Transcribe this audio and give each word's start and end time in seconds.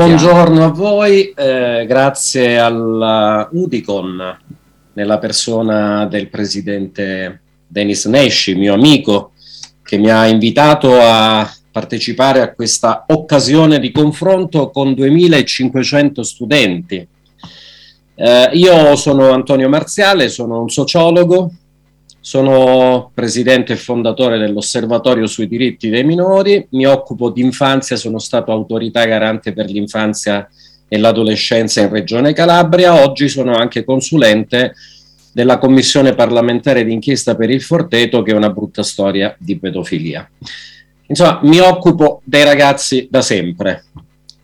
Buongiorno 0.00 0.64
a 0.64 0.68
voi, 0.70 1.30
eh, 1.36 1.84
grazie 1.86 2.58
al 2.58 3.48
Udicon 3.52 4.38
nella 4.94 5.18
persona 5.18 6.06
del 6.06 6.30
presidente 6.30 7.42
Denis 7.66 8.06
Nesci, 8.06 8.54
mio 8.54 8.72
amico, 8.72 9.32
che 9.82 9.98
mi 9.98 10.08
ha 10.08 10.26
invitato 10.26 10.98
a 10.98 11.46
partecipare 11.70 12.40
a 12.40 12.54
questa 12.54 13.04
occasione 13.08 13.78
di 13.78 13.92
confronto 13.92 14.70
con 14.70 14.94
2500 14.94 16.22
studenti. 16.22 17.06
Eh, 18.14 18.50
io 18.54 18.96
sono 18.96 19.32
Antonio 19.32 19.68
Marziale, 19.68 20.30
sono 20.30 20.62
un 20.62 20.70
sociologo, 20.70 21.50
sono 22.20 23.10
presidente 23.14 23.72
e 23.72 23.76
fondatore 23.76 24.38
dell'Osservatorio 24.38 25.26
sui 25.26 25.48
diritti 25.48 25.88
dei 25.88 26.04
minori, 26.04 26.66
mi 26.70 26.84
occupo 26.86 27.30
di 27.30 27.40
infanzia, 27.40 27.96
sono 27.96 28.18
stato 28.18 28.52
autorità 28.52 29.04
garante 29.06 29.52
per 29.52 29.66
l'infanzia 29.66 30.46
e 30.86 30.98
l'adolescenza 30.98 31.80
in 31.80 31.88
Regione 31.88 32.32
Calabria, 32.32 33.02
oggi 33.02 33.28
sono 33.28 33.54
anche 33.54 33.84
consulente 33.84 34.74
della 35.32 35.58
Commissione 35.58 36.14
parlamentare 36.14 36.84
d'inchiesta 36.84 37.36
per 37.36 37.50
il 37.50 37.62
Forteto, 37.62 38.22
che 38.22 38.32
è 38.32 38.36
una 38.36 38.50
brutta 38.50 38.82
storia 38.82 39.34
di 39.38 39.58
pedofilia. 39.58 40.28
Insomma, 41.06 41.40
mi 41.44 41.58
occupo 41.58 42.20
dei 42.24 42.44
ragazzi 42.44 43.08
da 43.10 43.22
sempre 43.22 43.84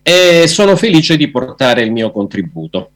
e 0.03 0.47
sono 0.47 0.77
felice 0.77 1.17
di 1.17 1.29
portare 1.29 1.83
il 1.83 1.93
mio 1.93 2.11
contributo. 2.11 2.91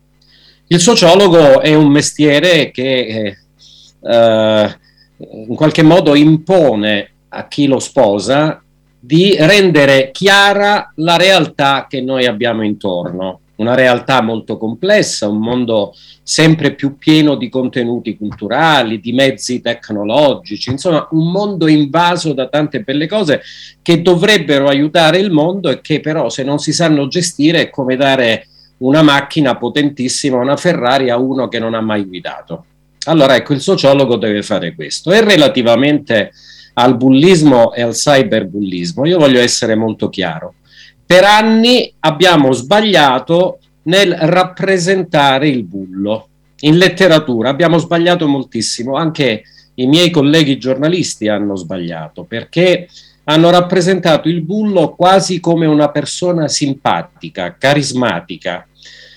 Il 0.68 0.78
sociologo 0.78 1.60
è 1.60 1.74
un 1.74 1.90
mestiere 1.90 2.70
che 2.70 3.39
eh, 4.02 4.76
in 5.46 5.54
qualche 5.54 5.82
modo 5.82 6.14
impone 6.14 7.10
a 7.28 7.46
chi 7.46 7.66
lo 7.66 7.78
sposa 7.78 8.62
di 8.98 9.36
rendere 9.38 10.10
chiara 10.12 10.92
la 10.96 11.16
realtà 11.16 11.86
che 11.88 12.02
noi 12.02 12.26
abbiamo 12.26 12.62
intorno, 12.62 13.40
una 13.56 13.74
realtà 13.74 14.20
molto 14.20 14.58
complessa, 14.58 15.28
un 15.28 15.38
mondo 15.38 15.94
sempre 16.22 16.74
più 16.74 16.96
pieno 16.96 17.34
di 17.34 17.48
contenuti 17.48 18.16
culturali, 18.16 19.00
di 19.00 19.12
mezzi 19.12 19.60
tecnologici, 19.60 20.70
insomma 20.70 21.08
un 21.12 21.30
mondo 21.30 21.66
invaso 21.66 22.32
da 22.34 22.48
tante 22.48 22.82
belle 22.82 23.06
cose 23.06 23.40
che 23.82 24.02
dovrebbero 24.02 24.68
aiutare 24.68 25.18
il 25.18 25.30
mondo 25.30 25.70
e 25.70 25.80
che 25.80 26.00
però 26.00 26.28
se 26.28 26.44
non 26.44 26.58
si 26.58 26.72
sanno 26.72 27.08
gestire 27.08 27.62
è 27.62 27.70
come 27.70 27.96
dare 27.96 28.46
una 28.78 29.02
macchina 29.02 29.56
potentissima, 29.56 30.38
una 30.38 30.56
Ferrari 30.56 31.10
a 31.10 31.16
uno 31.16 31.48
che 31.48 31.58
non 31.58 31.74
ha 31.74 31.80
mai 31.80 32.04
guidato. 32.04 32.64
Allora 33.10 33.34
ecco, 33.34 33.52
il 33.54 33.60
sociologo 33.60 34.16
deve 34.16 34.42
fare 34.42 34.74
questo. 34.74 35.10
E 35.10 35.20
relativamente 35.20 36.32
al 36.74 36.96
bullismo 36.96 37.74
e 37.74 37.82
al 37.82 37.92
cyberbullismo, 37.92 39.04
io 39.04 39.18
voglio 39.18 39.40
essere 39.40 39.74
molto 39.74 40.08
chiaro. 40.08 40.54
Per 41.04 41.24
anni 41.24 41.92
abbiamo 42.00 42.52
sbagliato 42.52 43.58
nel 43.82 44.12
rappresentare 44.12 45.48
il 45.48 45.64
bullo. 45.64 46.28
In 46.60 46.76
letteratura 46.76 47.48
abbiamo 47.48 47.78
sbagliato 47.78 48.28
moltissimo, 48.28 48.94
anche 48.94 49.42
i 49.74 49.86
miei 49.86 50.10
colleghi 50.10 50.56
giornalisti 50.58 51.26
hanno 51.26 51.56
sbagliato, 51.56 52.22
perché 52.22 52.86
hanno 53.24 53.50
rappresentato 53.50 54.28
il 54.28 54.42
bullo 54.42 54.94
quasi 54.94 55.40
come 55.40 55.66
una 55.66 55.90
persona 55.90 56.46
simpatica, 56.46 57.56
carismatica, 57.58 58.66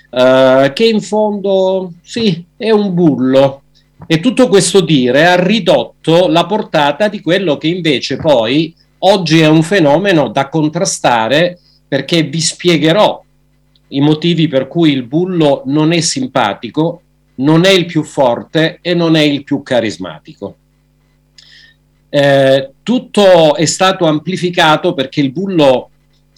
eh, 0.09 0.71
che 0.73 0.85
in 0.85 1.01
fondo 1.01 1.91
sì, 2.01 2.43
è 2.55 2.71
un 2.71 2.93
bullo, 2.93 3.62
e 4.05 4.19
tutto 4.19 4.47
questo 4.47 4.81
dire 4.81 5.25
ha 5.25 5.41
ridotto 5.41 6.27
la 6.27 6.45
portata 6.45 7.07
di 7.07 7.21
quello 7.21 7.57
che 7.57 7.67
invece 7.67 8.17
poi 8.17 8.73
oggi 8.99 9.39
è 9.39 9.47
un 9.47 9.63
fenomeno 9.63 10.29
da 10.29 10.49
contrastare 10.49 11.59
perché 11.87 12.23
vi 12.23 12.41
spiegherò 12.41 13.23
i 13.89 14.01
motivi 14.01 14.47
per 14.47 14.67
cui 14.67 14.91
il 14.91 15.03
bullo 15.03 15.61
non 15.65 15.91
è 15.91 15.99
simpatico, 15.99 17.01
non 17.35 17.65
è 17.65 17.69
il 17.69 17.85
più 17.85 18.03
forte 18.03 18.79
e 18.81 18.93
non 18.93 19.15
è 19.15 19.21
il 19.21 19.43
più 19.43 19.61
carismatico. 19.61 20.55
Eh, 22.09 22.71
tutto 22.83 23.55
è 23.55 23.65
stato 23.65 24.05
amplificato 24.05 24.93
perché 24.93 25.19
il 25.19 25.31
bullo 25.31 25.89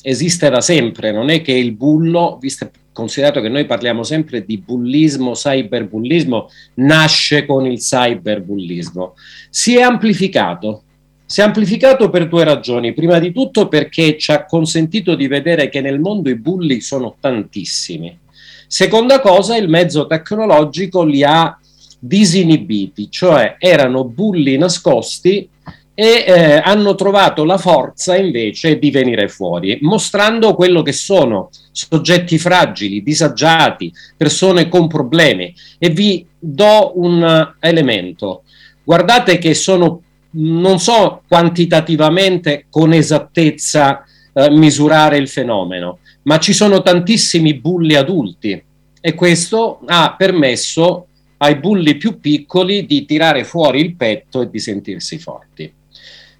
esiste 0.02 0.50
da 0.50 0.62
sempre, 0.62 1.12
non 1.12 1.30
è 1.30 1.42
che 1.42 1.54
il 1.54 1.74
bullo, 1.74 2.38
visto 2.40 2.70
considerato 2.96 3.42
che 3.42 3.50
noi 3.50 3.66
parliamo 3.66 4.04
sempre 4.04 4.46
di 4.46 4.58
bullismo, 4.58 5.34
cyberbullismo, 5.34 6.50
nasce 6.76 7.46
con 7.46 7.66
il 7.66 7.78
cyberbullismo. 7.80 9.16
Si 9.50 9.76
è 9.76 9.82
amplificato. 9.82 10.84
Si 11.26 11.42
è 11.42 11.44
amplificato 11.44 12.10
per 12.10 12.30
due 12.30 12.46
ragioni. 12.46 12.94
Prima 12.94 13.20
di 13.20 13.34
tutto 13.34 13.68
perché 13.68 14.18
ci 14.18 14.32
ha 14.32 14.46
consentito 14.46 15.16
di 15.16 15.28
vedere 15.28 15.68
che 15.68 15.82
nel 15.82 16.00
mondo 16.00 16.30
i 16.30 16.36
bulli 16.36 16.80
sono 16.80 17.18
tantissimi. 17.20 18.18
Seconda 18.66 19.20
cosa, 19.20 19.58
il 19.58 19.68
mezzo 19.68 20.08
tecnologico 20.08 21.04
li 21.04 21.22
ha 21.22 21.60
disinibiti, 22.00 23.12
cioè 23.12 23.58
erano 23.60 24.06
bulli 24.06 24.58
nascosti 24.58 25.50
e 25.98 26.26
eh, 26.28 26.58
hanno 26.58 26.94
trovato 26.94 27.46
la 27.46 27.58
forza 27.58 28.18
invece 28.18 28.78
di 28.78 28.92
venire 28.92 29.30
fuori, 29.30 29.80
mostrando 29.82 30.54
quello 30.54 30.82
che 30.82 30.92
sono 30.92 31.50
soggetti 31.72 32.38
fragili, 32.38 33.02
disagiati, 33.02 33.92
persone 34.16 34.68
con 34.68 34.88
problemi. 34.88 35.56
E 35.80 35.90
vi 35.90 36.28
do 36.38 36.92
un 36.96 37.54
elemento. 37.62 38.44
Guardate 38.84 39.38
che 39.38 39.54
sono, 39.54 40.02
non 40.32 40.80
so 40.80 41.22
quantitativamente 41.28 42.66
con 42.70 42.92
esattezza 42.92 44.04
eh, 44.34 44.50
misurare 44.52 45.18
il 45.18 45.30
fenomeno, 45.30 46.00
ma 46.24 46.40
ci 46.40 46.52
sono 46.52 46.82
tantissimi 46.82 47.54
bulli 47.54 47.96
adulti 47.96 48.62
e 49.00 49.14
questo 49.14 49.80
ha 49.86 50.14
permesso 50.18 51.08
ai 51.46 51.56
bulli 51.56 51.96
più 51.96 52.20
piccoli 52.20 52.86
di 52.86 53.06
tirare 53.06 53.44
fuori 53.44 53.80
il 53.80 53.96
petto 53.96 54.42
e 54.42 54.50
di 54.50 54.60
sentirsi 54.60 55.18
forti 55.18 55.74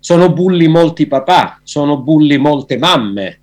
sono 0.06 0.32
bulli 0.32 0.68
molti 0.68 1.08
papà, 1.08 1.62
sono 1.64 1.98
bulli 1.98 2.38
molte 2.38 2.78
mamme. 2.78 3.40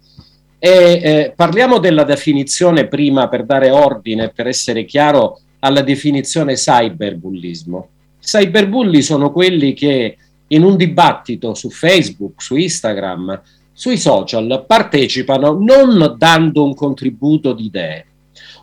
E 0.61 0.71
eh, 0.71 1.33
parliamo 1.35 1.79
della 1.79 2.05
definizione 2.05 2.87
prima 2.87 3.27
per 3.27 3.45
dare 3.45 3.71
ordine, 3.71 4.29
per 4.29 4.47
essere 4.47 4.85
chiaro, 4.85 5.41
alla 5.59 5.81
definizione 5.81 6.55
cyberbullismo. 6.55 7.89
Cyberbulli 8.21 9.03
sono 9.03 9.33
quelli 9.33 9.73
che 9.73 10.17
in 10.47 10.63
un 10.63 10.77
dibattito 10.77 11.53
su 11.55 11.69
Facebook, 11.69 12.41
su 12.41 12.55
Instagram, 12.55 13.43
sui 13.73 13.97
social 13.97 14.65
partecipano 14.65 15.59
non 15.59 16.15
dando 16.17 16.63
un 16.63 16.77
contributo 16.77 17.55
di 17.55 17.65
idee, 17.65 18.07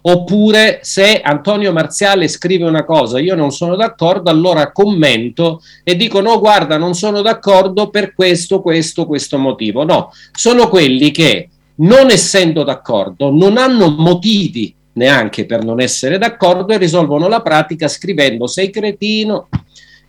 Oppure 0.01 0.79
se 0.81 1.21
Antonio 1.21 1.71
Marziale 1.71 2.27
scrive 2.27 2.65
una 2.65 2.85
cosa, 2.85 3.19
io 3.19 3.35
non 3.35 3.51
sono 3.51 3.75
d'accordo, 3.75 4.29
allora 4.29 4.71
commento 4.71 5.61
e 5.83 5.95
dico 5.95 6.21
no, 6.21 6.39
guarda, 6.39 6.77
non 6.77 6.93
sono 6.93 7.21
d'accordo 7.21 7.89
per 7.89 8.13
questo, 8.13 8.61
questo, 8.61 9.05
questo 9.05 9.37
motivo. 9.37 9.83
No, 9.83 10.11
sono 10.31 10.69
quelli 10.69 11.11
che 11.11 11.49
non 11.79 12.09
essendo 12.09 12.63
d'accordo 12.63 13.31
non 13.31 13.57
hanno 13.57 13.89
motivi 13.89 14.75
neanche 14.93 15.45
per 15.45 15.63
non 15.63 15.79
essere 15.79 16.17
d'accordo 16.17 16.73
e 16.73 16.77
risolvono 16.77 17.27
la 17.27 17.41
pratica 17.41 17.87
scrivendo 17.87 18.47
sei 18.47 18.69
cretino, 18.69 19.47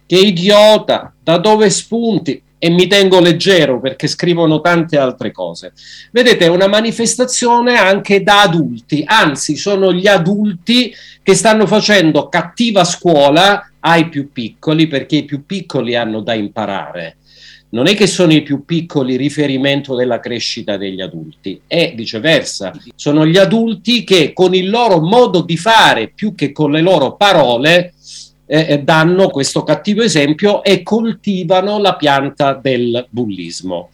che 0.05 0.17
idiota, 0.17 1.13
da 1.23 1.39
dove 1.39 1.71
spunti? 1.71 2.43
E 2.63 2.69
mi 2.69 2.87
tengo 2.87 3.21
leggero 3.21 3.81
perché 3.81 4.07
scrivono 4.07 4.61
tante 4.61 4.99
altre 4.99 5.33
cose. 5.33 5.73
Vedete, 6.13 6.45
è 6.45 6.49
una 6.49 6.69
manifestazione 6.69 7.79
anche 7.79 8.23
da 8.23 8.43
adulti, 8.43 9.03
anzi 9.05 9.57
sono 9.57 9.95
gli 9.95 10.07
adulti 10.07 10.95
che 11.23 11.35
stanno 11.35 11.67
facendo 11.67 12.29
cattiva 12.29 12.85
scuola 12.85 13.71
ai 13.81 14.11
più 14.11 14.31
piccoli 14.31 14.89
perché 14.89 15.17
i 15.17 15.25
più 15.25 15.47
piccoli 15.47 15.97
hanno 15.97 16.21
da 16.21 16.35
imparare. 16.35 17.17
Non 17.71 17.87
è 17.87 17.95
che 17.95 18.07
sono 18.07 18.33
i 18.35 18.43
più 18.43 18.67
piccoli 18.67 19.17
riferimento 19.17 19.95
della 19.95 20.21
crescita 20.21 20.77
degli 20.77 21.01
adulti, 21.01 21.63
è 21.67 21.95
viceversa. 21.97 22.73
Sono 22.95 23.25
gli 23.25 23.39
adulti 23.39 24.05
che 24.05 24.35
con 24.35 24.55
il 24.55 24.69
loro 24.69 25.01
modo 25.01 25.41
di 25.41 25.57
fare, 25.57 26.09
più 26.15 26.35
che 26.35 26.53
con 26.53 26.73
le 26.73 26.83
loro 26.83 27.15
parole, 27.15 27.95
eh, 28.53 28.67
eh, 28.69 28.83
danno 28.83 29.29
questo 29.29 29.63
cattivo 29.63 30.03
esempio 30.03 30.65
e 30.65 30.83
coltivano 30.83 31.79
la 31.79 31.95
pianta 31.95 32.53
del 32.53 33.07
bullismo. 33.09 33.91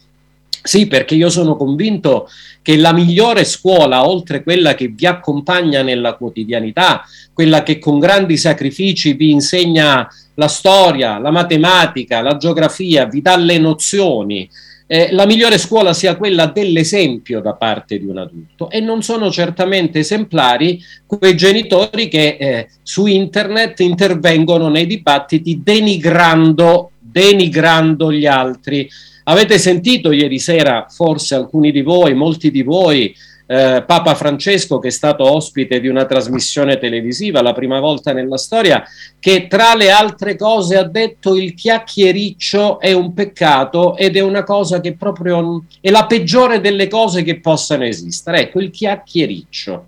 Sì, 0.63 0.87
perché 0.87 1.13
io 1.13 1.29
sono 1.29 1.55
convinto 1.55 2.27
che 2.63 2.75
la 2.75 2.91
migliore 2.91 3.45
scuola, 3.45 4.09
oltre 4.09 4.41
quella 4.41 4.73
che 4.73 4.87
vi 4.87 5.05
accompagna 5.05 5.83
nella 5.83 6.15
quotidianità, 6.15 7.03
quella 7.33 7.61
che 7.61 7.77
con 7.77 7.99
grandi 7.99 8.35
sacrifici 8.35 9.13
vi 9.13 9.29
insegna 9.29 10.09
la 10.33 10.47
storia, 10.47 11.19
la 11.19 11.31
matematica, 11.31 12.21
la 12.21 12.35
geografia, 12.35 13.05
vi 13.05 13.21
dà 13.21 13.37
le 13.37 13.59
nozioni, 13.59 14.49
eh, 14.89 15.09
la 15.11 15.25
migliore 15.25 15.57
scuola 15.57 15.93
sia 15.93 16.15
quella 16.15 16.45
dell'esempio 16.45 17.41
da 17.41 17.53
parte 17.53 17.99
di 17.99 18.05
un 18.05 18.19
adulto 18.19 18.69
e 18.69 18.79
non 18.79 19.03
sono 19.03 19.29
certamente 19.29 19.99
esemplari 19.99 20.81
quei 21.05 21.35
genitori 21.35 22.07
che 22.07 22.37
eh, 22.39 22.69
su 22.83 23.05
internet 23.05 23.81
intervengono 23.81 24.69
nei 24.69 24.85
dibattiti 24.85 25.61
denigrando, 25.61 26.91
denigrando 26.99 28.13
gli 28.13 28.25
altri. 28.25 28.89
Avete 29.23 29.57
sentito 29.57 30.13
ieri 30.13 30.39
sera, 30.39 30.85
forse 30.89 31.35
alcuni 31.35 31.73
di 31.73 31.81
voi, 31.81 32.13
molti 32.13 32.49
di 32.49 32.63
voi, 32.63 33.13
eh, 33.47 33.83
Papa 33.85 34.13
Francesco 34.13 34.77
che 34.77 34.89
è 34.89 34.91
stato 34.91 35.23
ospite 35.23 35.79
di 35.79 35.87
una 35.87 36.05
trasmissione 36.05 36.77
televisiva 36.77 37.41
la 37.41 37.53
prima 37.53 37.79
volta 37.79 38.13
nella 38.13 38.37
storia, 38.37 38.83
che 39.19 39.47
tra 39.47 39.73
le 39.73 39.89
altre 39.89 40.35
cose 40.35 40.77
ha 40.77 40.83
detto 40.83 41.35
il 41.35 41.53
chiacchiericcio 41.53 42.79
è 42.79 42.91
un 42.91 43.13
peccato 43.13 43.95
ed 43.95 44.17
è 44.17 44.21
una 44.21 44.43
cosa 44.43 44.79
che 44.79 44.95
proprio 44.95 45.63
è 45.81 45.89
la 45.89 46.05
peggiore 46.05 46.59
delle 46.59 46.87
cose 46.87 47.23
che 47.23 47.39
possano 47.39 47.85
esistere. 47.85 48.41
Ecco, 48.41 48.59
il 48.59 48.69
chiacchiericcio. 48.69 49.87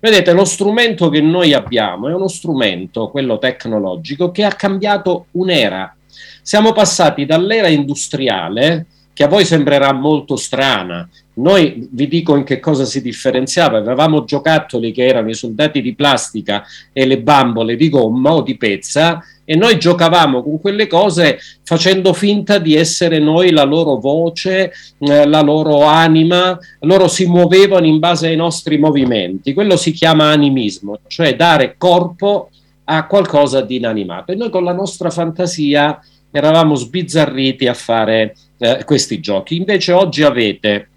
Vedete, 0.00 0.32
lo 0.32 0.44
strumento 0.44 1.08
che 1.08 1.20
noi 1.20 1.52
abbiamo 1.52 2.08
è 2.08 2.14
uno 2.14 2.28
strumento, 2.28 3.08
quello 3.08 3.38
tecnologico, 3.38 4.30
che 4.30 4.44
ha 4.44 4.52
cambiato 4.52 5.26
un'era. 5.32 5.94
Siamo 6.42 6.72
passati 6.72 7.24
dall'era 7.26 7.68
industriale, 7.68 8.86
che 9.20 9.26
a 9.26 9.28
voi 9.28 9.44
sembrerà 9.44 9.92
molto 9.92 10.34
strana. 10.34 11.06
Noi 11.34 11.86
vi 11.92 12.08
dico 12.08 12.36
in 12.36 12.42
che 12.42 12.58
cosa 12.58 12.86
si 12.86 13.02
differenziava. 13.02 13.76
Avevamo 13.76 14.24
giocattoli 14.24 14.92
che 14.92 15.04
erano 15.04 15.28
i 15.28 15.34
soldati 15.34 15.82
di 15.82 15.94
plastica 15.94 16.64
e 16.90 17.04
le 17.04 17.20
bambole 17.20 17.76
di 17.76 17.90
gomma 17.90 18.32
o 18.32 18.40
di 18.40 18.56
pezza 18.56 19.22
e 19.44 19.56
noi 19.56 19.78
giocavamo 19.78 20.42
con 20.42 20.58
quelle 20.58 20.86
cose 20.86 21.38
facendo 21.64 22.14
finta 22.14 22.56
di 22.56 22.74
essere 22.74 23.18
noi 23.18 23.50
la 23.50 23.64
loro 23.64 23.96
voce, 23.96 24.72
eh, 24.96 25.26
la 25.26 25.42
loro 25.42 25.82
anima, 25.82 26.58
loro 26.80 27.06
si 27.06 27.26
muovevano 27.26 27.84
in 27.84 27.98
base 27.98 28.28
ai 28.28 28.36
nostri 28.36 28.78
movimenti. 28.78 29.52
Quello 29.52 29.76
si 29.76 29.92
chiama 29.92 30.30
animismo, 30.30 31.00
cioè 31.08 31.36
dare 31.36 31.74
corpo 31.76 32.48
a 32.84 33.04
qualcosa 33.04 33.60
di 33.60 33.76
inanimato. 33.76 34.32
E 34.32 34.34
noi 34.34 34.48
con 34.48 34.64
la 34.64 34.72
nostra 34.72 35.10
fantasia 35.10 36.00
eravamo 36.30 36.74
sbizzarriti 36.74 37.66
a 37.66 37.74
fare 37.74 38.34
eh, 38.60 38.84
questi 38.84 39.20
giochi. 39.20 39.56
Invece 39.56 39.92
oggi 39.92 40.22
avete 40.22 40.88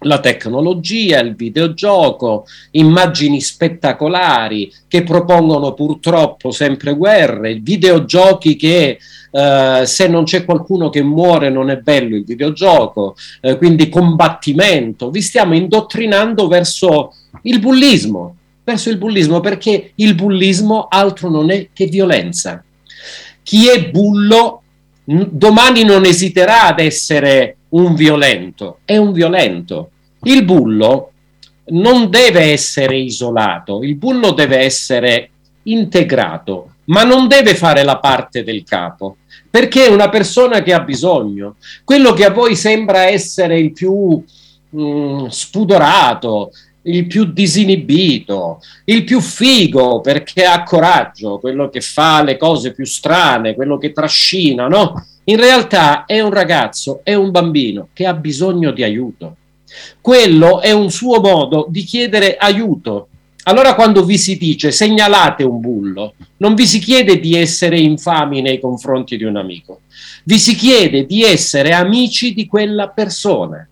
la 0.00 0.20
tecnologia, 0.20 1.20
il 1.20 1.34
videogioco, 1.34 2.46
immagini 2.72 3.40
spettacolari 3.40 4.70
che 4.86 5.02
propongono 5.02 5.72
purtroppo 5.72 6.50
sempre 6.50 6.94
guerre, 6.94 7.54
videogiochi 7.54 8.56
che 8.56 8.98
eh, 9.30 9.82
se 9.84 10.08
non 10.08 10.24
c'è 10.24 10.44
qualcuno 10.44 10.90
che 10.90 11.02
muore 11.02 11.48
non 11.48 11.70
è 11.70 11.78
bello 11.78 12.14
il 12.14 12.24
videogioco, 12.24 13.16
eh, 13.40 13.56
quindi 13.56 13.88
combattimento, 13.88 15.10
vi 15.10 15.22
stiamo 15.22 15.54
indottrinando 15.54 16.46
verso 16.46 17.14
il 17.42 17.58
bullismo, 17.58 18.36
verso 18.62 18.90
il 18.90 18.98
bullismo 18.98 19.40
perché 19.40 19.92
il 19.94 20.14
bullismo 20.14 20.86
altro 20.90 21.30
non 21.30 21.50
è 21.50 21.68
che 21.72 21.86
violenza. 21.86 22.62
Chi 23.42 23.68
è 23.68 23.90
bullo 23.90 24.62
domani 25.06 25.84
non 25.84 26.04
esiterà 26.04 26.66
ad 26.66 26.80
essere 26.80 27.56
un 27.70 27.94
violento, 27.94 28.78
è 28.84 28.96
un 28.96 29.12
violento. 29.12 29.90
Il 30.22 30.44
bullo 30.44 31.12
non 31.66 32.10
deve 32.10 32.52
essere 32.52 32.96
isolato, 32.96 33.82
il 33.82 33.94
bullo 33.94 34.32
deve 34.32 34.58
essere 34.58 35.30
integrato, 35.64 36.74
ma 36.86 37.04
non 37.04 37.28
deve 37.28 37.54
fare 37.54 37.84
la 37.84 37.98
parte 37.98 38.42
del 38.42 38.64
capo, 38.64 39.18
perché 39.48 39.86
è 39.86 39.90
una 39.90 40.08
persona 40.08 40.62
che 40.62 40.72
ha 40.72 40.80
bisogno. 40.80 41.56
Quello 41.84 42.12
che 42.12 42.24
a 42.24 42.30
voi 42.30 42.56
sembra 42.56 43.06
essere 43.06 43.58
il 43.58 43.72
più 43.72 44.22
mh, 44.70 44.80
mm, 44.80 45.26
spudorato, 45.26 46.50
il 46.86 47.06
più 47.06 47.24
disinibito, 47.24 48.60
il 48.84 49.04
più 49.04 49.20
figo 49.20 50.00
perché 50.00 50.44
ha 50.44 50.62
coraggio, 50.62 51.38
quello 51.38 51.68
che 51.68 51.80
fa 51.80 52.22
le 52.22 52.36
cose 52.36 52.72
più 52.72 52.84
strane, 52.84 53.54
quello 53.54 53.78
che 53.78 53.92
trascina, 53.92 54.68
no? 54.68 55.04
In 55.24 55.36
realtà 55.36 56.04
è 56.04 56.20
un 56.20 56.30
ragazzo, 56.30 57.00
è 57.02 57.14
un 57.14 57.30
bambino 57.30 57.88
che 57.92 58.06
ha 58.06 58.14
bisogno 58.14 58.70
di 58.70 58.84
aiuto. 58.84 59.36
Quello 60.00 60.60
è 60.60 60.70
un 60.70 60.90
suo 60.90 61.20
modo 61.20 61.66
di 61.68 61.82
chiedere 61.82 62.36
aiuto. 62.36 63.08
Allora 63.44 63.74
quando 63.74 64.04
vi 64.04 64.18
si 64.18 64.36
dice 64.36 64.70
segnalate 64.70 65.42
un 65.42 65.60
bullo, 65.60 66.14
non 66.38 66.54
vi 66.54 66.66
si 66.66 66.78
chiede 66.78 67.18
di 67.18 67.34
essere 67.34 67.78
infami 67.78 68.40
nei 68.42 68.60
confronti 68.60 69.16
di 69.16 69.24
un 69.24 69.36
amico, 69.36 69.82
vi 70.24 70.38
si 70.38 70.54
chiede 70.54 71.06
di 71.06 71.22
essere 71.22 71.72
amici 71.72 72.34
di 72.34 72.46
quella 72.46 72.88
persona 72.88 73.68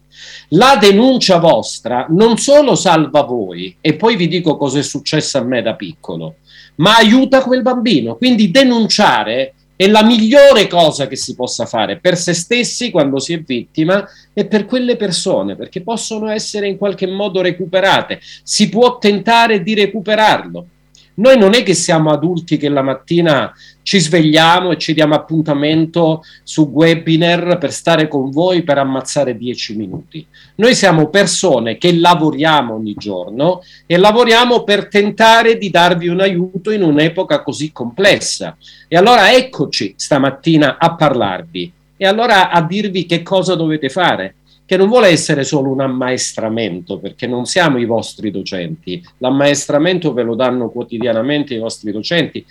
la 0.54 0.76
denuncia 0.80 1.38
vostra 1.38 2.06
non 2.10 2.38
solo 2.38 2.74
salva 2.74 3.22
voi, 3.22 3.76
e 3.80 3.94
poi 3.94 4.16
vi 4.16 4.28
dico 4.28 4.56
cosa 4.56 4.78
è 4.78 4.82
successo 4.82 5.38
a 5.38 5.42
me 5.42 5.62
da 5.62 5.74
piccolo, 5.74 6.36
ma 6.76 6.96
aiuta 6.96 7.42
quel 7.42 7.62
bambino. 7.62 8.16
Quindi 8.16 8.50
denunciare 8.50 9.54
è 9.76 9.88
la 9.88 10.04
migliore 10.04 10.68
cosa 10.68 11.08
che 11.08 11.16
si 11.16 11.34
possa 11.34 11.66
fare 11.66 11.98
per 11.98 12.16
se 12.16 12.32
stessi 12.32 12.90
quando 12.90 13.18
si 13.18 13.32
è 13.32 13.40
vittima 13.40 14.08
e 14.32 14.46
per 14.46 14.66
quelle 14.66 14.96
persone, 14.96 15.56
perché 15.56 15.82
possono 15.82 16.28
essere 16.28 16.68
in 16.68 16.76
qualche 16.76 17.06
modo 17.06 17.40
recuperate. 17.40 18.20
Si 18.42 18.68
può 18.68 18.98
tentare 18.98 19.62
di 19.62 19.74
recuperarlo. 19.74 20.66
Noi 21.16 21.38
non 21.38 21.54
è 21.54 21.62
che 21.62 21.74
siamo 21.74 22.10
adulti 22.10 22.56
che 22.56 22.68
la 22.68 22.82
mattina 22.82 23.52
ci 23.82 24.00
svegliamo 24.00 24.72
e 24.72 24.78
ci 24.78 24.94
diamo 24.94 25.14
appuntamento 25.14 26.22
su 26.42 26.70
webinar 26.72 27.58
per 27.58 27.72
stare 27.72 28.08
con 28.08 28.30
voi 28.30 28.62
per 28.62 28.78
ammazzare 28.78 29.36
dieci 29.36 29.76
minuti. 29.76 30.26
Noi 30.56 30.74
siamo 30.74 31.08
persone 31.10 31.78
che 31.78 31.94
lavoriamo 31.94 32.74
ogni 32.74 32.94
giorno 32.96 33.62
e 33.86 33.96
lavoriamo 33.96 34.64
per 34.64 34.88
tentare 34.88 35.56
di 35.56 35.70
darvi 35.70 36.08
un 36.08 36.20
aiuto 36.20 36.70
in 36.72 36.82
un'epoca 36.82 37.42
così 37.42 37.70
complessa. 37.70 38.56
E 38.88 38.96
allora 38.96 39.32
eccoci 39.32 39.94
stamattina 39.96 40.78
a 40.78 40.96
parlarvi 40.96 41.72
e 41.96 42.06
allora 42.06 42.50
a 42.50 42.60
dirvi 42.62 43.06
che 43.06 43.22
cosa 43.22 43.54
dovete 43.54 43.88
fare 43.88 44.34
che 44.66 44.76
non 44.76 44.88
vuole 44.88 45.08
essere 45.08 45.44
solo 45.44 45.70
un 45.70 45.80
ammaestramento, 45.80 46.98
perché 46.98 47.26
non 47.26 47.44
siamo 47.44 47.78
i 47.78 47.84
vostri 47.84 48.30
docenti, 48.30 49.02
l'ammaestramento 49.18 50.12
ve 50.12 50.22
lo 50.22 50.34
danno 50.34 50.70
quotidianamente 50.70 51.54
i 51.54 51.58
vostri 51.58 51.92
docenti, 51.92 52.44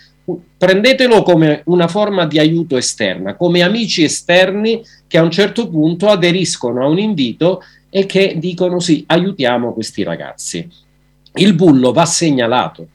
prendetelo 0.56 1.22
come 1.22 1.62
una 1.66 1.88
forma 1.88 2.24
di 2.26 2.38
aiuto 2.38 2.76
esterna, 2.76 3.34
come 3.34 3.62
amici 3.62 4.04
esterni 4.04 4.82
che 5.06 5.18
a 5.18 5.22
un 5.22 5.30
certo 5.30 5.68
punto 5.68 6.08
aderiscono 6.08 6.82
a 6.82 6.88
un 6.88 6.98
invito 6.98 7.62
e 7.90 8.06
che 8.06 8.36
dicono 8.38 8.80
sì, 8.80 9.04
aiutiamo 9.06 9.72
questi 9.72 10.02
ragazzi. 10.02 10.68
Il 11.34 11.54
bullo 11.54 11.92
va 11.92 12.04
segnalato. 12.04 12.88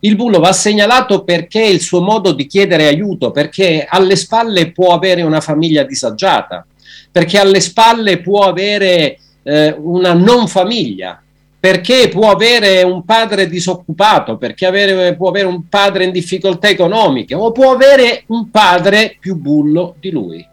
Il 0.00 0.16
bullo 0.16 0.40
va 0.40 0.52
segnalato 0.52 1.22
perché 1.22 1.64
il 1.64 1.80
suo 1.80 2.00
modo 2.02 2.32
di 2.32 2.46
chiedere 2.46 2.88
aiuto, 2.88 3.30
perché 3.30 3.86
alle 3.88 4.16
spalle 4.16 4.72
può 4.72 4.94
avere 4.94 5.22
una 5.22 5.40
famiglia 5.40 5.84
disagiata, 5.84 6.66
perché 7.12 7.38
alle 7.38 7.60
spalle 7.60 8.18
può 8.20 8.40
avere 8.40 9.18
eh, 9.42 9.76
una 9.78 10.14
non 10.14 10.48
famiglia, 10.48 11.22
perché 11.60 12.08
può 12.08 12.30
avere 12.30 12.82
un 12.82 13.04
padre 13.04 13.46
disoccupato, 13.46 14.36
perché 14.36 14.66
avere, 14.66 15.14
può 15.14 15.28
avere 15.28 15.46
un 15.46 15.68
padre 15.68 16.04
in 16.04 16.10
difficoltà 16.10 16.68
economiche 16.68 17.34
o 17.34 17.52
può 17.52 17.70
avere 17.70 18.24
un 18.28 18.50
padre 18.50 19.16
più 19.20 19.36
bullo 19.36 19.94
di 20.00 20.10
lui. 20.10 20.44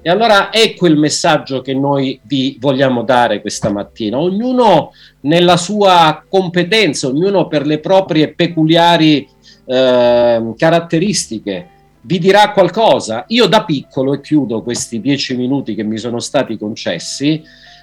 E 0.00 0.10
allora 0.10 0.50
ecco 0.52 0.86
il 0.86 0.96
messaggio 0.96 1.60
che 1.60 1.74
noi 1.74 2.18
vi 2.22 2.56
vogliamo 2.58 3.02
dare 3.02 3.40
questa 3.40 3.70
mattina. 3.70 4.18
Ognuno 4.18 4.92
nella 5.22 5.56
sua 5.56 6.24
competenza, 6.26 7.08
ognuno 7.08 7.46
per 7.48 7.66
le 7.66 7.78
proprie 7.78 8.28
peculiari 8.32 9.28
eh, 9.66 10.54
caratteristiche, 10.56 11.68
vi 12.08 12.18
dirà 12.18 12.52
qualcosa. 12.52 13.24
Io 13.28 13.46
da 13.46 13.64
piccolo, 13.64 14.14
e 14.14 14.22
chiudo 14.22 14.62
questi 14.62 14.98
dieci 14.98 15.36
minuti 15.36 15.74
che 15.74 15.82
mi 15.82 15.98
sono 15.98 16.20
stati 16.20 16.56
concessi, 16.56 17.42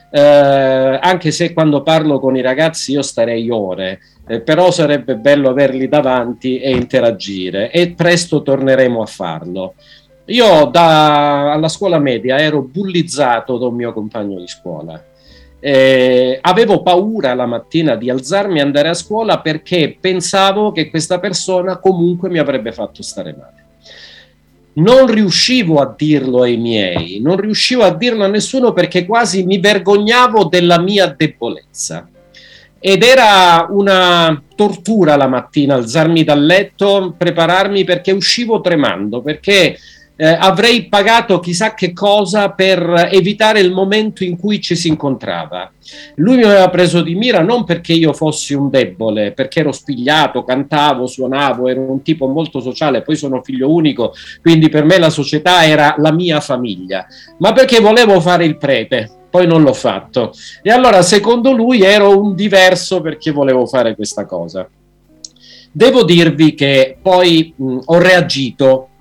eh, 0.09 0.99
anche 0.99 1.29
se 1.29 1.53
quando 1.53 1.83
parlo 1.83 2.19
con 2.19 2.35
i 2.35 2.41
ragazzi 2.41 2.93
io 2.93 3.03
starei 3.03 3.47
ore, 3.51 3.99
eh, 4.27 4.41
però 4.41 4.71
sarebbe 4.71 5.17
bello 5.17 5.49
averli 5.49 5.87
davanti 5.87 6.57
e 6.57 6.71
interagire 6.71 7.69
e 7.69 7.91
presto 7.91 8.41
torneremo 8.41 8.99
a 8.99 9.05
farlo. 9.05 9.75
Io 10.25 10.65
da, 10.71 11.51
alla 11.53 11.69
scuola 11.69 11.99
media 11.99 12.39
ero 12.39 12.63
bullizzato 12.63 13.59
da 13.59 13.67
un 13.67 13.75
mio 13.75 13.93
compagno 13.93 14.39
di 14.39 14.47
scuola. 14.47 14.99
Eh, 15.59 16.39
avevo 16.41 16.81
paura 16.81 17.35
la 17.35 17.45
mattina 17.45 17.95
di 17.95 18.09
alzarmi 18.09 18.57
e 18.57 18.61
andare 18.61 18.87
a 18.89 18.95
scuola 18.95 19.39
perché 19.39 19.95
pensavo 19.99 20.71
che 20.71 20.89
questa 20.89 21.19
persona 21.19 21.77
comunque 21.77 22.29
mi 22.29 22.39
avrebbe 22.39 22.71
fatto 22.71 23.03
stare 23.03 23.35
male 23.37 23.64
non 24.75 25.07
riuscivo 25.07 25.79
a 25.79 25.93
dirlo 25.95 26.41
ai 26.41 26.57
miei, 26.57 27.19
non 27.21 27.37
riuscivo 27.37 27.83
a 27.83 27.93
dirlo 27.93 28.23
a 28.23 28.27
nessuno 28.27 28.73
perché 28.73 29.05
quasi 29.05 29.43
mi 29.43 29.59
vergognavo 29.59 30.45
della 30.45 30.79
mia 30.79 31.07
debolezza. 31.07 32.07
Ed 32.79 33.01
era 33.01 33.65
una 33.69 34.41
tortura 34.55 35.15
la 35.15 35.27
mattina 35.27 35.75
alzarmi 35.75 36.23
dal 36.23 36.45
letto, 36.45 37.15
prepararmi 37.17 37.83
perché 37.83 38.11
uscivo 38.11 38.61
tremando, 38.61 39.21
perché 39.21 39.77
eh, 40.17 40.25
avrei 40.25 40.87
pagato 40.87 41.39
chissà 41.39 41.73
che 41.73 41.91
cosa 41.91 42.51
per 42.51 43.09
evitare 43.11 43.59
il 43.59 43.71
momento 43.71 44.23
in 44.23 44.37
cui 44.37 44.61
ci 44.61 44.75
si 44.75 44.87
incontrava. 44.87 45.71
Lui 46.15 46.37
mi 46.37 46.43
aveva 46.43 46.69
preso 46.69 47.01
di 47.01 47.15
mira 47.15 47.41
non 47.41 47.63
perché 47.63 47.93
io 47.93 48.13
fossi 48.13 48.53
un 48.53 48.69
debole, 48.69 49.31
perché 49.31 49.59
ero 49.59 49.71
spigliato, 49.71 50.43
cantavo, 50.43 51.05
suonavo, 51.05 51.67
ero 51.67 51.81
un 51.81 52.01
tipo 52.01 52.27
molto 52.27 52.59
sociale, 52.59 53.01
poi 53.01 53.15
sono 53.15 53.41
figlio 53.43 53.71
unico, 53.71 54.13
quindi 54.41 54.69
per 54.69 54.85
me 54.85 54.97
la 54.97 55.09
società 55.09 55.65
era 55.65 55.95
la 55.97 56.11
mia 56.11 56.39
famiglia, 56.39 57.05
ma 57.39 57.51
perché 57.51 57.79
volevo 57.79 58.19
fare 58.21 58.45
il 58.45 58.57
prete 58.57 59.09
poi 59.35 59.47
non 59.47 59.63
l'ho 59.63 59.73
fatto. 59.73 60.31
E 60.61 60.71
allora 60.71 61.01
secondo 61.01 61.51
lui 61.51 61.81
ero 61.81 62.17
un 62.17 62.35
diverso 62.35 63.01
perché 63.01 63.31
volevo 63.31 63.65
fare 63.65 63.93
questa 63.93 64.25
cosa. 64.25 64.65
Devo 65.73 66.05
dirvi 66.05 66.53
che 66.53 66.97
poi 67.01 67.53
mh, 67.53 67.79
ho 67.83 67.97
reagito 67.97 68.91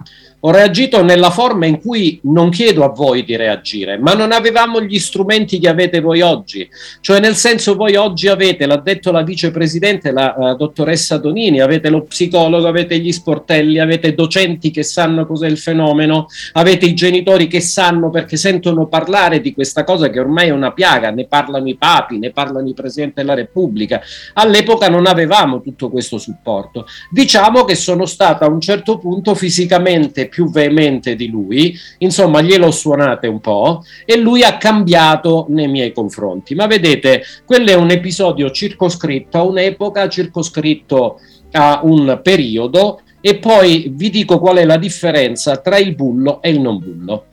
ho 0.46 0.50
reagito 0.50 1.02
nella 1.02 1.30
forma 1.30 1.64
in 1.64 1.80
cui 1.80 2.20
non 2.24 2.50
chiedo 2.50 2.84
a 2.84 2.90
voi 2.90 3.24
di 3.24 3.34
reagire, 3.34 3.96
ma 3.96 4.12
non 4.12 4.30
avevamo 4.30 4.82
gli 4.82 4.98
strumenti 4.98 5.58
che 5.58 5.68
avete 5.68 6.00
voi 6.00 6.20
oggi. 6.20 6.68
Cioè, 7.00 7.18
nel 7.18 7.34
senso, 7.34 7.76
voi 7.76 7.96
oggi 7.96 8.28
avete, 8.28 8.66
l'ha 8.66 8.76
detto 8.76 9.10
la 9.10 9.22
vicepresidente, 9.22 10.12
la 10.12 10.34
uh, 10.36 10.54
dottoressa 10.54 11.16
Donini, 11.16 11.60
avete 11.60 11.88
lo 11.88 12.02
psicologo, 12.02 12.68
avete 12.68 12.98
gli 12.98 13.10
sportelli, 13.10 13.78
avete 13.78 14.12
docenti 14.12 14.70
che 14.70 14.82
sanno 14.82 15.26
cos'è 15.26 15.46
il 15.46 15.56
fenomeno, 15.56 16.26
avete 16.52 16.84
i 16.84 16.94
genitori 16.94 17.46
che 17.46 17.60
sanno 17.60 18.10
perché 18.10 18.36
sentono 18.36 18.86
parlare 18.86 19.40
di 19.40 19.54
questa 19.54 19.82
cosa 19.82 20.10
che 20.10 20.20
ormai 20.20 20.48
è 20.48 20.52
una 20.52 20.72
piaga, 20.72 21.10
ne 21.10 21.24
parlano 21.24 21.68
i 21.70 21.76
papi, 21.76 22.18
ne 22.18 22.32
parlano 22.32 22.68
i 22.68 22.74
presidenti 22.74 23.14
della 23.16 23.34
Repubblica. 23.34 24.02
All'epoca 24.34 24.90
non 24.90 25.06
avevamo 25.06 25.62
tutto 25.62 25.88
questo 25.88 26.18
supporto. 26.18 26.84
Diciamo 27.10 27.64
che 27.64 27.76
sono 27.76 28.04
stata 28.04 28.44
a 28.44 28.50
un 28.50 28.60
certo 28.60 28.98
punto 28.98 29.34
fisicamente 29.34 30.32
più 30.34 30.50
veemente 30.50 31.14
di 31.14 31.28
lui, 31.28 31.78
insomma 31.98 32.42
glielo 32.42 32.72
suonate 32.72 33.28
un 33.28 33.38
po' 33.38 33.84
e 34.04 34.18
lui 34.18 34.42
ha 34.42 34.56
cambiato 34.56 35.46
nei 35.50 35.68
miei 35.68 35.92
confronti. 35.92 36.56
Ma 36.56 36.66
vedete, 36.66 37.22
quello 37.46 37.70
è 37.70 37.74
un 37.74 37.90
episodio 37.90 38.50
circoscritto 38.50 39.38
a 39.38 39.42
un'epoca, 39.44 40.08
circoscritto 40.08 41.20
a 41.52 41.82
un 41.84 42.18
periodo 42.20 43.02
e 43.20 43.36
poi 43.36 43.92
vi 43.94 44.10
dico 44.10 44.40
qual 44.40 44.56
è 44.56 44.64
la 44.64 44.76
differenza 44.76 45.58
tra 45.58 45.78
il 45.78 45.94
bullo 45.94 46.42
e 46.42 46.50
il 46.50 46.60
non 46.60 46.80
bullo. 46.80 47.26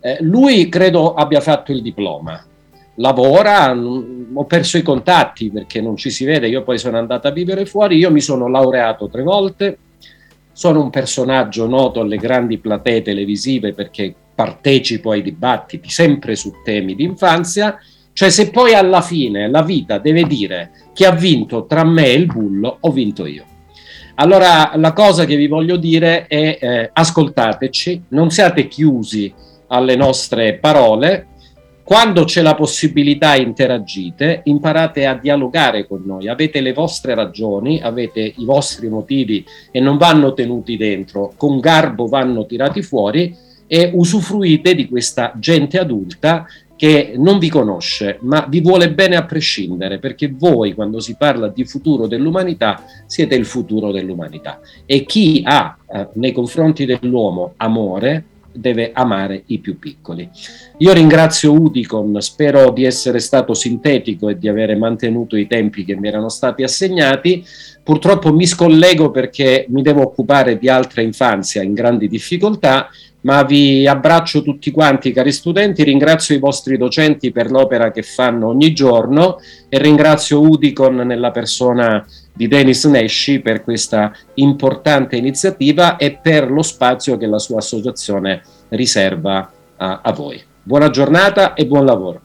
Eh, 0.00 0.16
lui 0.22 0.70
credo 0.70 1.12
abbia 1.12 1.42
fatto 1.42 1.72
il 1.72 1.82
diploma, 1.82 2.42
lavora, 2.94 3.76
ho 3.76 4.44
perso 4.46 4.78
i 4.78 4.82
contatti 4.82 5.50
perché 5.50 5.82
non 5.82 5.94
ci 5.96 6.08
si 6.08 6.24
vede, 6.24 6.48
io 6.48 6.62
poi 6.62 6.78
sono 6.78 6.96
andata 6.96 7.28
a 7.28 7.32
vivere 7.32 7.66
fuori, 7.66 7.98
io 7.98 8.10
mi 8.10 8.22
sono 8.22 8.48
laureato 8.48 9.10
tre 9.10 9.22
volte, 9.22 9.78
sono 10.52 10.82
un 10.82 10.90
personaggio 10.90 11.66
noto 11.66 12.00
alle 12.00 12.16
grandi 12.16 12.58
platee 12.58 13.02
televisive 13.02 13.72
perché 13.72 14.14
partecipo 14.34 15.10
ai 15.10 15.22
dibattiti 15.22 15.88
sempre 15.90 16.34
su 16.36 16.52
temi 16.64 16.94
di 16.94 17.04
infanzia, 17.04 17.78
cioè 18.12 18.30
se 18.30 18.50
poi 18.50 18.74
alla 18.74 19.00
fine 19.00 19.48
la 19.48 19.62
vita 19.62 19.98
deve 19.98 20.24
dire 20.24 20.70
chi 20.92 21.04
ha 21.04 21.12
vinto 21.12 21.66
tra 21.66 21.84
me 21.84 22.06
e 22.06 22.14
il 22.14 22.26
bullo, 22.26 22.78
ho 22.80 22.90
vinto 22.90 23.26
io. 23.26 23.44
Allora 24.16 24.72
la 24.76 24.92
cosa 24.92 25.24
che 25.24 25.36
vi 25.36 25.46
voglio 25.46 25.76
dire 25.76 26.26
è 26.26 26.58
eh, 26.60 26.90
ascoltateci, 26.92 28.04
non 28.08 28.30
siate 28.30 28.68
chiusi 28.68 29.32
alle 29.68 29.96
nostre 29.96 30.58
parole, 30.58 31.26
quando 31.90 32.22
c'è 32.22 32.40
la 32.40 32.54
possibilità 32.54 33.34
interagite, 33.34 34.42
imparate 34.44 35.06
a 35.06 35.16
dialogare 35.16 35.88
con 35.88 36.04
noi, 36.06 36.28
avete 36.28 36.60
le 36.60 36.72
vostre 36.72 37.16
ragioni, 37.16 37.80
avete 37.80 38.20
i 38.20 38.44
vostri 38.44 38.88
motivi 38.88 39.44
e 39.72 39.80
non 39.80 39.96
vanno 39.96 40.32
tenuti 40.32 40.76
dentro, 40.76 41.32
con 41.36 41.58
garbo 41.58 42.06
vanno 42.06 42.46
tirati 42.46 42.80
fuori 42.82 43.34
e 43.66 43.90
usufruite 43.92 44.76
di 44.76 44.86
questa 44.86 45.32
gente 45.36 45.80
adulta 45.80 46.46
che 46.76 47.14
non 47.16 47.40
vi 47.40 47.48
conosce, 47.48 48.18
ma 48.20 48.46
vi 48.48 48.60
vuole 48.60 48.92
bene 48.92 49.16
a 49.16 49.24
prescindere, 49.24 49.98
perché 49.98 50.32
voi, 50.32 50.74
quando 50.74 51.00
si 51.00 51.16
parla 51.16 51.48
di 51.48 51.64
futuro 51.64 52.06
dell'umanità, 52.06 52.84
siete 53.06 53.34
il 53.34 53.44
futuro 53.44 53.90
dell'umanità. 53.90 54.60
E 54.86 55.04
chi 55.04 55.42
ha 55.44 55.76
eh, 55.92 56.08
nei 56.14 56.30
confronti 56.30 56.84
dell'uomo 56.84 57.54
amore, 57.56 58.26
deve 58.52 58.90
amare 58.92 59.42
i 59.46 59.58
più 59.58 59.78
piccoli. 59.78 60.28
Io 60.78 60.92
ringrazio 60.92 61.52
Udicon, 61.52 62.20
spero 62.20 62.70
di 62.70 62.84
essere 62.84 63.18
stato 63.18 63.54
sintetico 63.54 64.28
e 64.28 64.38
di 64.38 64.48
avere 64.48 64.76
mantenuto 64.76 65.36
i 65.36 65.46
tempi 65.46 65.84
che 65.84 65.96
mi 65.96 66.08
erano 66.08 66.28
stati 66.28 66.62
assegnati. 66.62 67.44
Purtroppo 67.82 68.32
mi 68.32 68.46
scollego 68.46 69.10
perché 69.10 69.66
mi 69.68 69.82
devo 69.82 70.02
occupare 70.02 70.58
di 70.58 70.68
altra 70.68 71.02
infanzia 71.02 71.62
in 71.62 71.74
grandi 71.74 72.08
difficoltà, 72.08 72.88
ma 73.22 73.42
vi 73.42 73.86
abbraccio 73.86 74.42
tutti 74.42 74.70
quanti 74.70 75.12
cari 75.12 75.32
studenti, 75.32 75.82
ringrazio 75.82 76.34
i 76.34 76.38
vostri 76.38 76.78
docenti 76.78 77.32
per 77.32 77.50
l'opera 77.50 77.90
che 77.90 78.02
fanno 78.02 78.48
ogni 78.48 78.72
giorno 78.72 79.38
e 79.68 79.78
ringrazio 79.78 80.40
Udicon 80.40 80.96
nella 80.96 81.30
persona 81.30 82.06
di 82.40 82.48
Denis 82.48 82.86
Nesci 82.86 83.40
per 83.40 83.62
questa 83.62 84.14
importante 84.36 85.14
iniziativa 85.14 85.98
e 85.98 86.12
per 86.12 86.50
lo 86.50 86.62
spazio 86.62 87.18
che 87.18 87.26
la 87.26 87.38
sua 87.38 87.58
associazione 87.58 88.40
riserva 88.70 89.52
a, 89.76 90.00
a 90.02 90.10
voi. 90.12 90.42
Buona 90.62 90.88
giornata 90.88 91.52
e 91.52 91.66
buon 91.66 91.84
lavoro. 91.84 92.22